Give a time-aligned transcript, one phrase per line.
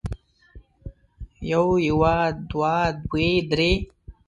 [1.49, 2.15] يو يوه
[2.49, 2.75] دوه
[3.09, 3.71] دوې درې